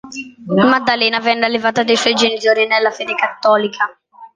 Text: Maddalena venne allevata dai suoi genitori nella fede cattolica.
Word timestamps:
Maddalena 0.71 1.19
venne 1.19 1.45
allevata 1.45 1.83
dai 1.83 1.95
suoi 1.95 2.15
genitori 2.15 2.65
nella 2.65 2.89
fede 2.89 3.13
cattolica. 3.13 3.85